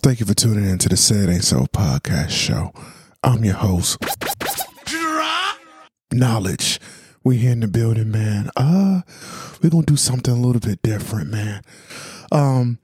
[0.00, 2.72] Thank you for tuning in to the Said Ain't So podcast show.
[3.24, 3.98] I'm your host,
[6.12, 6.78] Knowledge.
[7.24, 8.48] We here in the building, man.
[8.56, 9.00] Uh,
[9.60, 11.62] we're gonna do something a little bit different, man.
[12.30, 12.78] Um,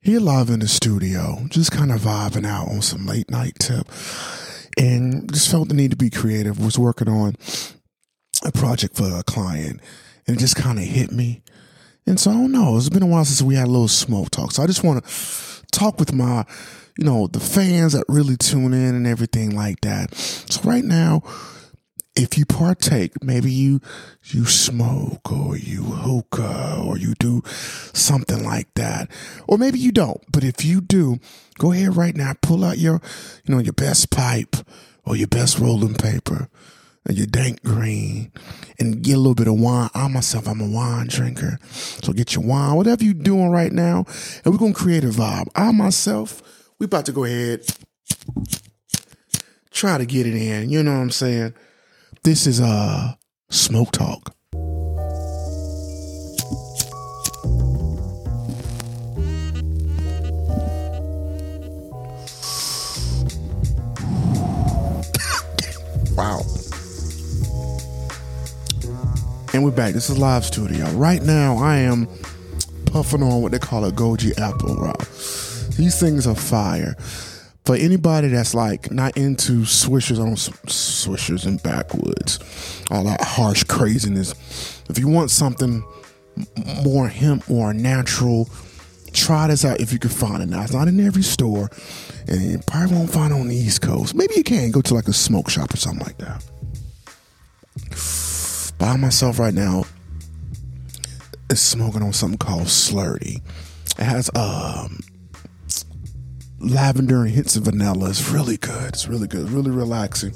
[0.00, 3.88] here live in the studio, just kind of vibing out on some late night tip,
[4.76, 6.58] and just felt the need to be creative.
[6.58, 7.36] Was working on
[8.44, 9.80] a project for a client,
[10.26, 11.42] and it just kind of hit me.
[12.06, 12.76] And so I don't know.
[12.76, 14.50] It's been a while since we had a little smoke talk.
[14.50, 15.10] So I just want to
[15.72, 16.44] talk with my,
[16.98, 20.14] you know, the fans that really tune in and everything like that.
[20.14, 21.22] So right now,
[22.16, 23.80] if you partake, maybe you
[24.24, 29.08] you smoke or you hookah or you do something like that,
[29.46, 30.20] or maybe you don't.
[30.32, 31.20] But if you do,
[31.58, 33.00] go ahead right now, pull out your,
[33.44, 34.56] you know, your best pipe
[35.04, 36.48] or your best rolling paper
[37.16, 38.32] your dank green
[38.78, 39.88] and get a little bit of wine.
[39.94, 41.58] I myself, I'm a wine drinker.
[41.70, 44.04] So get your wine, whatever you're doing right now,
[44.44, 45.48] and we're gonna create a vibe.
[45.54, 46.42] I myself,
[46.78, 47.64] we about to go ahead,
[49.70, 50.70] try to get it in.
[50.70, 51.54] You know what I'm saying?
[52.24, 53.14] This is uh
[53.50, 54.34] smoke talk.
[69.58, 69.92] And we're back.
[69.92, 70.88] This is live studio.
[70.90, 72.06] Right now, I am
[72.86, 75.00] puffing on what they call a goji apple rock.
[75.76, 76.94] These things are fire.
[77.64, 82.38] For anybody that's like not into swishers, don't swishers and backwoods,
[82.92, 84.80] all that harsh craziness.
[84.88, 85.82] If you want something
[86.84, 88.48] more hemp, or natural,
[89.12, 90.48] try this out if you can find it.
[90.50, 91.68] Now it's not in every store,
[92.28, 94.14] and you probably won't find it on the East Coast.
[94.14, 96.44] Maybe you can go to like a smoke shop or something like that.
[98.78, 99.84] By myself right now
[101.50, 103.42] is smoking on something called Slurdy.
[103.98, 105.00] It has um
[106.60, 108.10] lavender and hints of vanilla.
[108.10, 108.88] It's really good.
[108.88, 109.50] It's really good.
[109.50, 110.34] Really relaxing.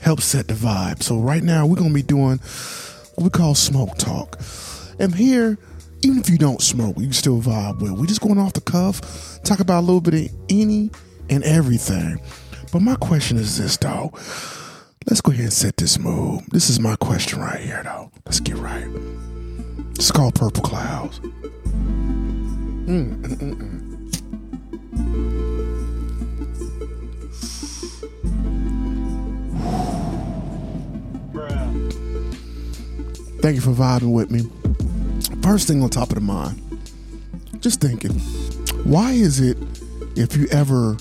[0.00, 1.02] Helps set the vibe.
[1.02, 2.38] So right now we're gonna be doing
[3.14, 4.38] what we call smoke talk.
[4.98, 5.58] And here,
[6.02, 7.92] even if you don't smoke, you still vibe with.
[7.92, 10.90] We're just going off the cuff, talk about a little bit of any
[11.28, 12.20] and everything.
[12.72, 14.12] But my question is this though.
[15.06, 16.44] Let's go ahead and set this mood.
[16.50, 18.10] This is my question right here though.
[18.24, 18.86] Let's get right.
[19.96, 21.18] It's called Purple Clouds.
[22.86, 23.82] Mm, mm, mm, mm.
[33.42, 34.42] Thank you for vibing with me.
[35.42, 36.62] First thing on top of the mind,
[37.58, 38.12] just thinking,
[38.84, 39.58] why is it
[40.14, 40.96] if you ever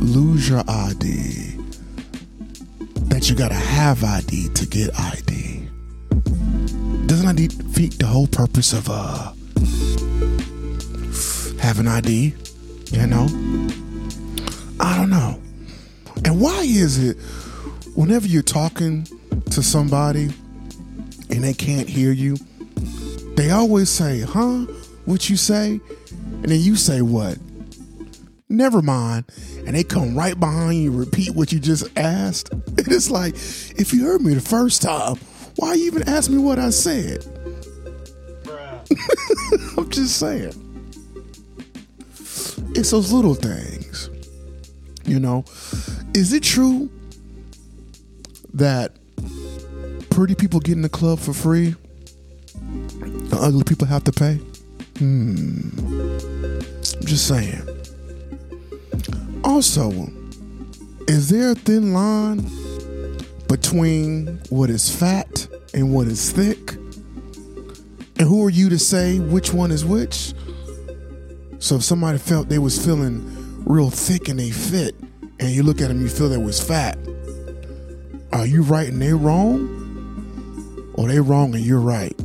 [0.00, 1.47] lose your ID
[3.28, 5.68] that you gotta have ID to get ID?
[7.06, 9.32] Doesn't that defeat the whole purpose of uh
[11.60, 12.34] having ID?
[12.92, 13.26] You know?
[14.80, 15.40] I don't know.
[16.24, 17.16] And why is it
[17.94, 19.06] whenever you're talking
[19.50, 20.30] to somebody
[21.30, 22.36] and they can't hear you,
[23.36, 24.66] they always say, huh?
[25.04, 25.80] What you say?
[26.10, 27.38] And then you say what?
[28.48, 29.26] Never mind.
[29.66, 32.50] And they come right behind you, repeat what you just asked.
[32.88, 33.34] And it's like,
[33.78, 35.16] if you heard me the first time,
[35.56, 37.22] why you even ask me what I said?
[39.76, 40.54] I'm just saying.
[42.74, 44.08] It's those little things.
[45.04, 45.44] You know,
[46.14, 46.88] is it true
[48.54, 48.92] that
[50.08, 51.74] pretty people get in the club for free?
[52.54, 54.36] The ugly people have to pay?
[54.96, 55.68] Hmm.
[56.96, 57.68] I'm just saying.
[59.44, 59.90] Also,
[61.06, 62.50] is there a thin line
[63.68, 66.72] between what is fat and what is thick?
[68.18, 70.32] And who are you to say which one is which?
[71.58, 73.22] So if somebody felt they was feeling
[73.66, 74.94] real thick and they fit,
[75.38, 76.96] and you look at them, you feel they was fat,
[78.32, 80.94] are you right and they wrong?
[80.94, 82.14] Or they wrong and you're right?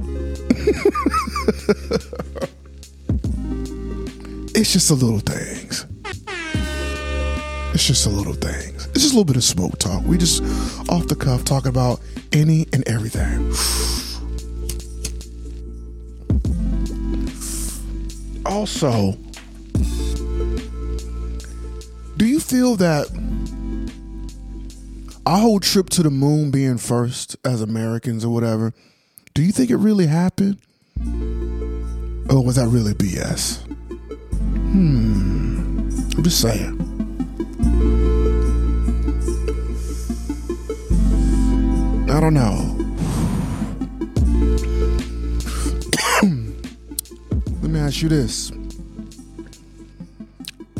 [4.56, 5.86] it's just the little things.
[7.74, 8.73] It's just the little things.
[8.94, 10.04] It's just a little bit of smoke talk.
[10.06, 10.44] We just
[10.90, 12.00] off the cuff talk about
[12.32, 13.52] any and everything.
[18.46, 19.14] Also,
[22.18, 23.08] do you feel that
[25.26, 28.74] our whole trip to the moon being first as Americans or whatever,
[29.34, 30.58] do you think it really happened?
[32.30, 33.66] Or was that really BS?
[34.72, 35.90] Hmm.
[36.16, 36.83] I'm just saying.
[42.14, 42.78] I don't know.
[47.64, 48.52] Let me ask you this.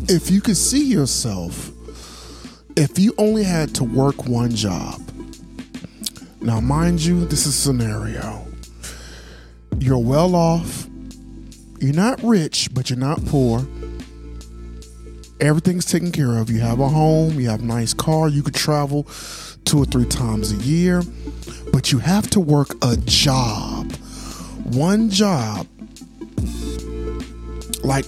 [0.08, 1.72] if you could see yourself,
[2.76, 5.02] if you only had to work one job,
[6.40, 8.46] now mind you, this is a scenario.
[9.80, 10.88] You're well off,
[11.80, 13.66] you're not rich, but you're not poor.
[15.40, 16.50] Everything's taken care of.
[16.50, 19.08] You have a home, you have a nice car, you could travel
[19.66, 21.02] two or three times a year,
[21.72, 23.92] but you have to work a job.
[24.66, 25.68] One job
[27.84, 28.06] like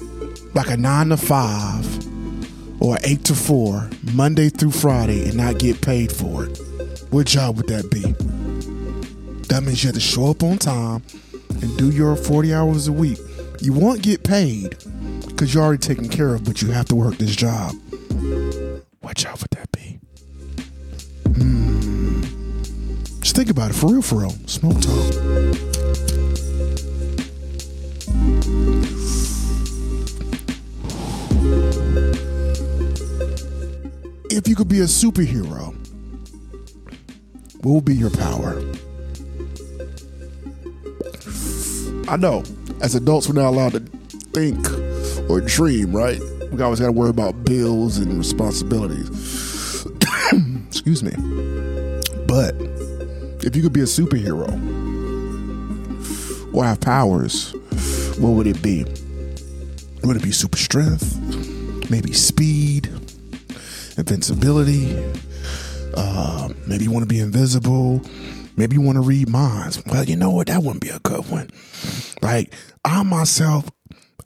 [0.53, 5.81] like a 9 to 5 or 8 to 4 Monday through Friday and not get
[5.81, 6.57] paid for it.
[7.09, 8.01] What job would that be?
[9.49, 11.03] That means you have to show up on time
[11.61, 13.19] and do your 40 hours a week.
[13.61, 14.77] You won't get paid
[15.27, 17.73] because you're already taken care of, but you have to work this job.
[19.01, 19.99] What job would that be?
[21.33, 22.21] Hmm.
[23.21, 24.29] Just think about it for real, for real.
[24.47, 25.13] Smoke talk.
[34.31, 35.73] If you could be a superhero,
[37.63, 38.61] what would be your power?
[42.07, 42.43] I know,
[42.81, 44.84] as adults, we're not allowed to think
[45.29, 46.19] or dream, right?
[46.51, 49.85] We always got to worry about bills and responsibilities.
[50.67, 51.11] Excuse me.
[52.27, 52.55] But
[53.43, 54.49] if you could be a superhero
[56.53, 57.53] or have powers,
[58.19, 58.83] what would it be?
[60.03, 61.19] Would it be super strength?
[61.89, 62.87] Maybe speed?
[63.97, 64.95] Invincibility?
[65.95, 68.01] Uh, maybe you want to be invisible?
[68.57, 69.83] Maybe you want to read minds.
[69.85, 70.47] Well, you know what?
[70.47, 71.49] That wouldn't be a good one.
[72.21, 73.69] Like, I myself,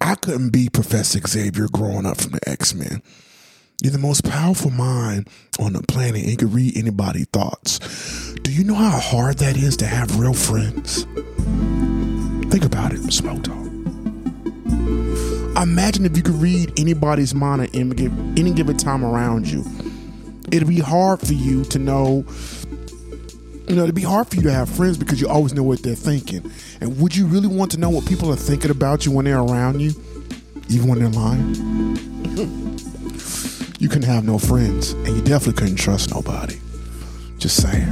[0.02, 3.02] I couldn't be Professor Xavier growing up from the X Men.
[3.82, 5.30] You're the most powerful mind
[5.60, 7.80] on the planet and can read anybody's thoughts.
[8.44, 11.04] Do you know how hard that is to have real friends?
[12.50, 13.68] Think about it, Smoke Talk.
[15.62, 19.66] Imagine if you could read anybody's mind at any given time around you.
[20.52, 22.24] It'd be hard for you to know,
[23.70, 25.84] you know, it'd be hard for you to have friends because you always know what
[25.84, 26.52] they're thinking.
[26.82, 29.40] And would you really want to know what people are thinking about you when they're
[29.40, 29.92] around you,
[30.70, 31.54] even when they're lying?
[33.80, 36.60] you couldn't have no friends, and you definitely couldn't trust nobody.
[37.38, 37.88] Just saying.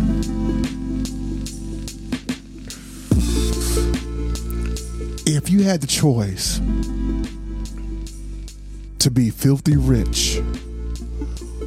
[5.27, 6.59] If you had the choice
[8.97, 10.41] to be filthy rich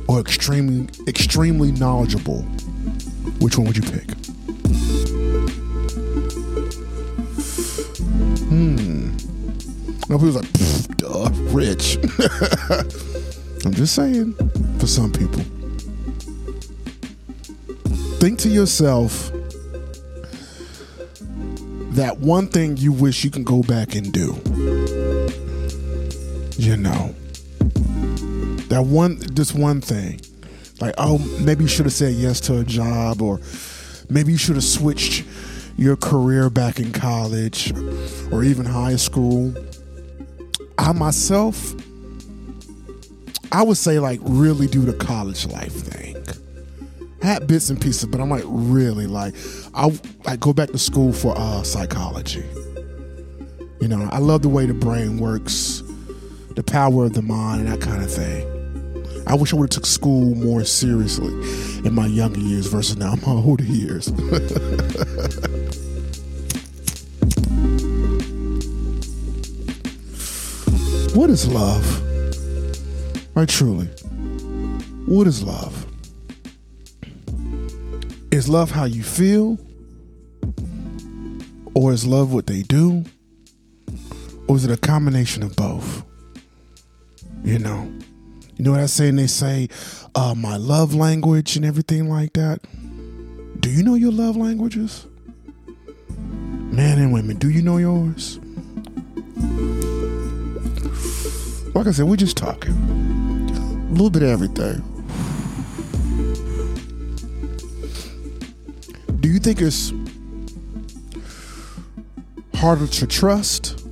[0.09, 2.45] or extremely extremely knowledgeable,
[3.41, 4.11] which one would you pick?
[8.49, 9.17] Hmm.
[10.09, 11.97] No, people's like, duh, rich.
[13.65, 14.35] I'm just saying,
[14.79, 15.43] for some people.
[18.19, 19.31] Think to yourself
[21.93, 24.35] that one thing you wish you can go back and do.
[26.57, 27.15] You know,
[28.69, 30.21] that one, just one thing.
[30.81, 33.41] Like, oh, maybe you should have said yes to a job, or
[34.09, 35.25] maybe you should have switched
[35.77, 37.73] your career back in college
[38.33, 39.55] or even high school.
[40.79, 41.75] I myself,
[43.53, 46.17] I would say, like, really do the college life thing.
[47.23, 49.35] I had bits and pieces, but I'm like, really, like,
[49.75, 49.91] I,
[50.27, 52.45] I go back to school for uh, psychology.
[53.81, 55.83] You know, I love the way the brain works,
[56.57, 58.60] the power of the mind, and that kind of thing.
[59.27, 61.33] I wish I would have took school more seriously
[61.87, 64.11] in my younger years versus now my older years.
[71.15, 72.03] what is love?
[73.37, 73.87] Right, truly.
[75.07, 75.87] What is love?
[78.31, 79.59] Is love how you feel?
[81.75, 83.05] Or is love what they do?
[84.49, 86.05] Or is it a combination of both?
[87.45, 87.93] You know?
[88.61, 89.09] You know what I say?
[89.09, 89.71] And they say,
[90.15, 92.61] uh, my love language and everything like that.
[93.59, 95.07] Do you know your love languages?
[96.11, 98.39] Men and women, do you know yours?
[101.75, 102.73] Like I said, we're just talking.
[103.89, 104.83] A little bit of everything.
[109.21, 109.95] Do you think it's
[112.57, 113.83] harder to trust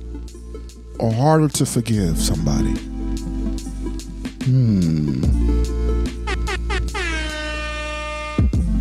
[0.99, 2.75] or harder to forgive somebody?
[4.49, 5.21] Hmm.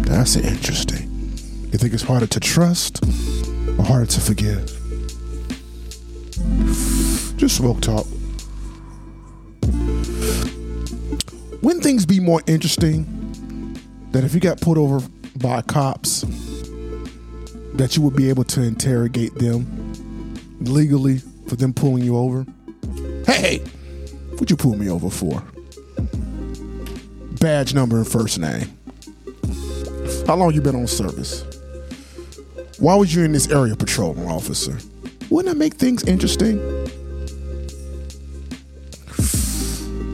[0.05, 1.11] That's interesting.
[1.71, 3.05] You think it's harder to trust
[3.77, 4.65] or harder to forgive?
[7.37, 8.07] Just smoke talk.
[11.61, 13.05] Wouldn't things be more interesting
[14.13, 15.07] that if you got pulled over
[15.37, 16.23] by cops,
[17.75, 19.93] that you would be able to interrogate them
[20.61, 22.47] legally for them pulling you over?
[23.27, 23.59] Hey,
[24.31, 25.43] what'd you pull me over for?
[27.41, 28.67] Badge number and first name.
[30.27, 31.45] How long you been on service?
[32.79, 34.77] Why was you in this area patrolling, officer?
[35.31, 36.59] Wouldn't that make things interesting?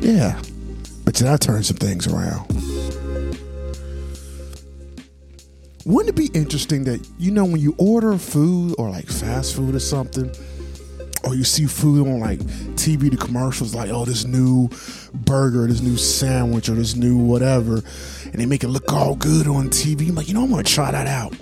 [0.03, 0.41] Yeah,
[1.05, 2.47] but then I turn some things around.
[5.87, 9.75] Wouldn't it be interesting that, you know, when you order food or like fast food
[9.75, 10.31] or something,
[11.25, 12.39] or you see food on like
[12.77, 14.69] TV, the commercials, like, oh, this new
[15.13, 17.83] burger, this new sandwich, or this new whatever,
[18.25, 20.09] and they make it look all good on TV.
[20.09, 21.33] I'm like, you know, I'm gonna try that out.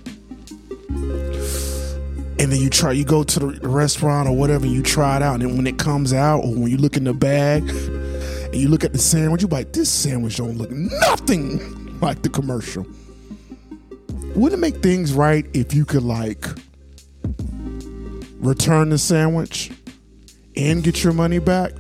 [2.39, 5.35] And then you try, you go to the restaurant or whatever, you try it out,
[5.35, 8.69] and then when it comes out, or when you look in the bag and you
[8.69, 12.85] look at the sandwich, you're like, this sandwich don't look nothing like the commercial
[14.35, 16.47] wouldn't it make things right if you could like
[18.43, 19.71] return the sandwich
[20.57, 21.73] and get your money back?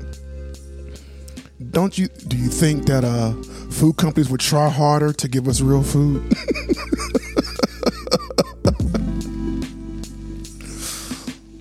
[1.70, 3.32] Don't you do you think that uh
[3.70, 6.22] food companies would try harder to give us real food?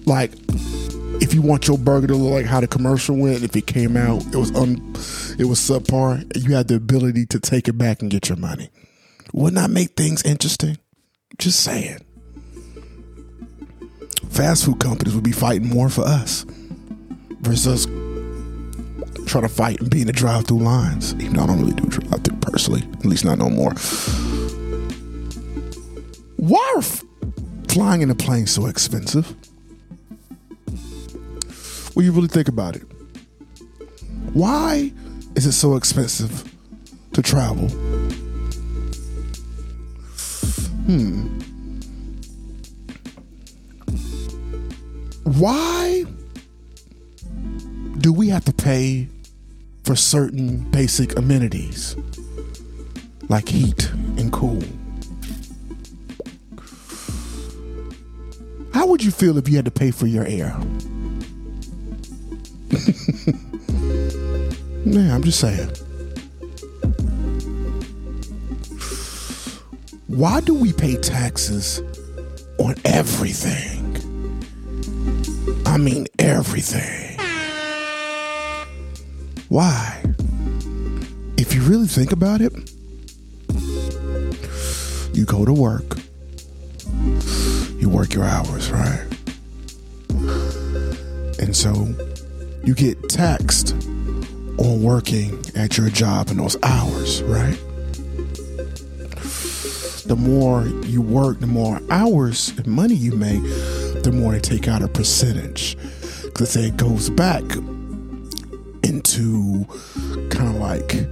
[0.05, 0.31] like
[1.21, 3.95] if you want your burger to look like how the commercial went, if it came
[3.95, 4.75] out, it was un,
[5.39, 8.69] it was subpar, you had the ability to take it back and get your money.
[9.33, 10.77] Wouldn't that make things interesting?
[11.37, 11.99] Just saying.
[14.29, 16.45] Fast food companies would be fighting more for us
[17.41, 17.85] versus
[19.25, 21.13] trying to fight and be in the drive through lines.
[21.15, 23.71] Even though I don't really do drive through personally, at least not no more.
[26.37, 26.81] Why are
[27.67, 29.35] flying in a plane so expensive?
[31.93, 32.83] When you really think about it,
[34.33, 34.91] why
[35.35, 36.49] is it so expensive
[37.13, 37.67] to travel?
[40.87, 41.40] Hmm.
[45.37, 46.03] Why
[47.99, 49.07] do we have to pay
[49.85, 51.95] for certain basic amenities
[53.29, 54.61] like heat and cool?
[58.73, 60.53] How would you feel if you had to pay for your air?
[64.85, 65.69] yeah, I'm just saying.
[70.07, 71.81] Why do we pay taxes
[72.57, 73.70] on everything?
[75.71, 77.17] I mean, everything.
[79.47, 80.03] Why?
[81.37, 82.51] If you really think about it,
[85.13, 85.97] you go to work,
[87.79, 89.07] you work your hours, right?
[91.39, 91.87] And so
[92.65, 93.71] you get taxed
[94.57, 97.57] on working at your job in those hours, right?
[100.11, 103.41] the more you work, the more hours and money you make,
[104.03, 105.77] the more they take out a percentage.
[106.23, 107.43] Because it goes back
[108.83, 109.65] into
[110.29, 111.07] kind of like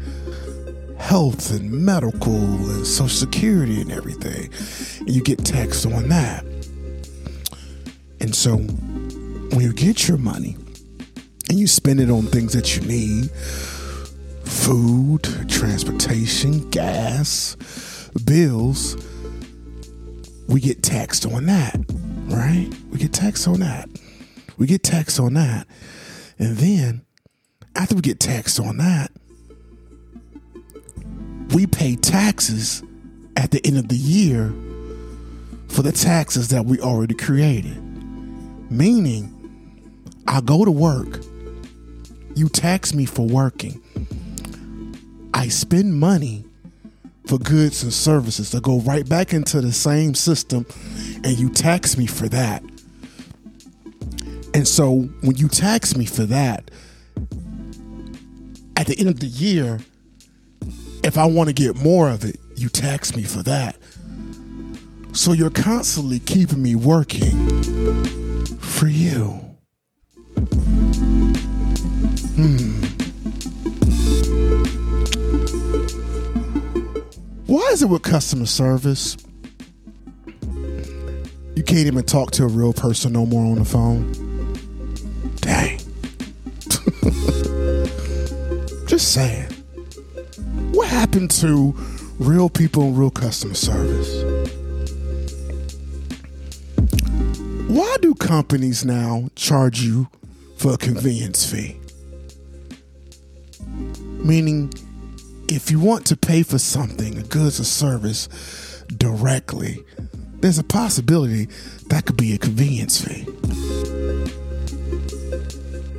[1.00, 4.50] health and medical and social security and everything.
[5.00, 6.43] And you get taxed on that.
[8.22, 10.55] And so when you get your money
[11.50, 13.31] and you spend it on things that you need
[14.46, 17.55] food, transportation, gas,
[18.25, 18.98] bills,
[20.48, 21.79] we get taxed on that,
[22.29, 22.69] right?
[22.91, 23.89] We get taxed on that.
[24.57, 25.67] We get taxed on that.
[26.38, 27.05] And then
[27.75, 29.12] after we get taxed on that,
[31.53, 32.83] we pay taxes
[33.36, 34.53] at the end of the year
[35.67, 37.77] for the taxes that we already created.
[38.71, 39.36] Meaning,
[40.27, 41.21] I go to work,
[42.36, 43.81] you tax me for working,
[45.33, 46.45] I spend money
[47.25, 50.65] for goods and services to go right back into the same system
[51.24, 52.64] and you tax me for that.
[54.54, 56.72] And so when you tax me for that,
[58.76, 59.80] at the end of the year,
[61.04, 63.78] if I want to get more of it, you tax me for that.
[65.14, 67.64] So you're constantly keeping me working
[68.58, 69.40] for you.
[72.36, 72.76] Hmm.
[77.46, 79.18] Why is it with customer service?
[81.60, 84.13] You can't even talk to a real person no more on the phone.
[85.42, 85.78] Dang.
[88.88, 89.51] Just saying.
[90.72, 91.75] What happened to
[92.18, 94.24] real people and real customer service?
[97.68, 100.08] Why do companies now charge you
[100.56, 101.78] for a convenience fee?
[104.24, 104.74] Meaning,
[105.50, 108.30] if you want to pay for something, a goods or service
[108.96, 109.84] directly,
[110.41, 111.48] there's a possibility
[111.88, 113.25] that could be a convenience fee.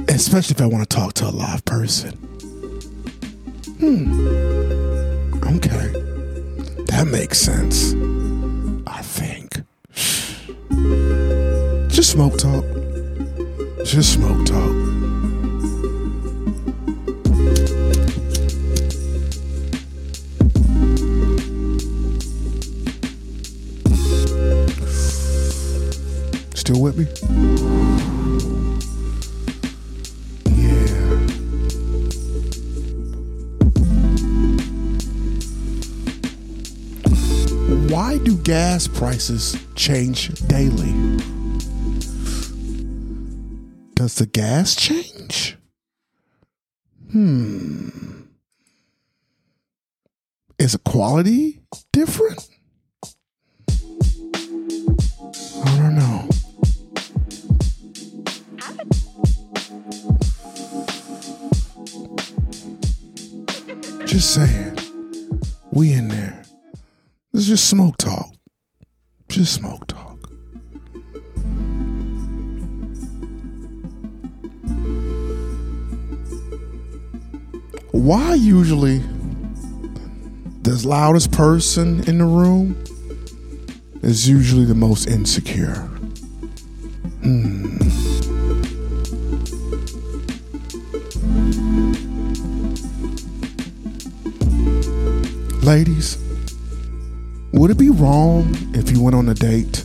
[0.08, 2.12] especially if I want to talk to a live person.
[3.80, 4.26] Hmm.
[5.56, 5.92] Okay.
[6.86, 7.94] That makes sense.
[8.86, 9.62] I think.
[11.90, 12.64] Just smoke talk.
[13.84, 15.09] Just smoke talk.
[26.60, 27.06] Still with me?
[30.54, 31.16] Yeah.
[37.88, 40.92] Why do gas prices change daily?
[43.94, 45.56] Does the gas change?
[47.10, 47.88] Hmm.
[50.58, 52.49] Is the quality different?
[64.04, 64.76] Just saying.
[65.70, 66.42] We in there.
[67.32, 68.34] This is just smoke talk.
[69.28, 70.18] Just smoke talk.
[77.92, 78.98] Why usually
[80.62, 82.82] the loudest person in the room
[84.02, 85.74] is usually the most insecure?
[87.22, 87.89] Hmm.
[95.62, 96.16] Ladies,
[97.52, 99.84] would it be wrong if you went on a date,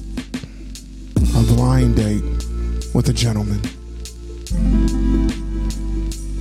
[1.18, 2.24] a blind date,
[2.94, 3.60] with a gentleman,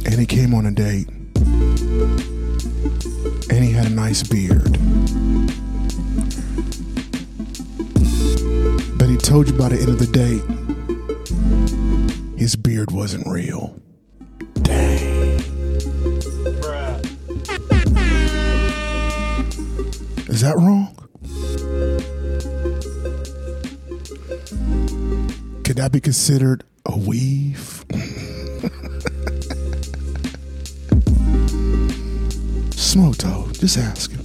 [0.06, 1.08] and he came on a date,
[3.50, 4.78] and he had a nice beard,
[8.96, 10.44] but he told you by the end of the date,
[12.38, 13.74] his beard wasn't real?
[20.34, 20.92] Is that wrong?
[25.62, 27.84] Could that be considered a weave?
[32.74, 34.18] Smoke toe, just asking.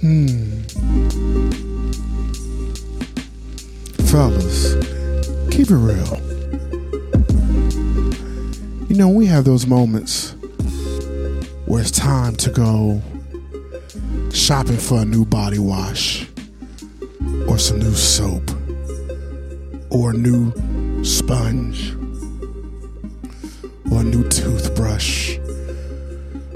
[0.00, 0.62] Hmm.
[4.06, 4.76] Fellas,
[5.50, 6.16] keep it real.
[8.88, 10.34] You know, we have those moments
[11.66, 13.02] where it's time to go
[14.36, 16.28] shopping for a new body wash
[17.48, 18.50] or some new soap
[19.90, 20.52] or a new
[21.02, 21.92] sponge
[23.90, 25.38] or a new toothbrush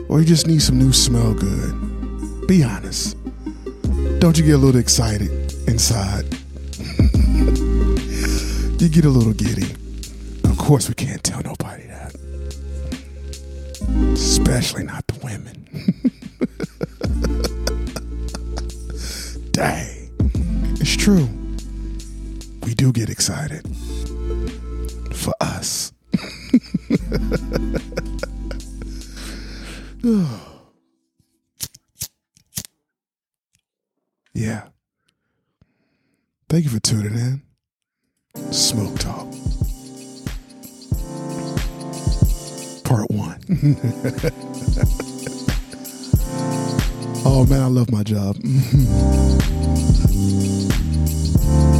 [0.09, 2.47] or you just need some new smell good.
[2.47, 3.17] Be honest.
[4.19, 5.31] Don't you get a little excited
[5.67, 6.25] inside?
[8.81, 9.73] you get a little giddy.
[10.45, 12.15] Of course, we can't tell nobody that,
[14.13, 15.07] especially not
[21.01, 21.29] true.
[22.63, 23.67] We do get excited.
[25.15, 25.95] For us.
[34.35, 34.69] yeah.
[36.51, 37.41] Thank you for tuning in.
[38.53, 39.27] Smoke Talk.
[42.85, 43.41] Part one.
[47.25, 48.37] oh man, I love my job.
[51.41, 51.80] Bye.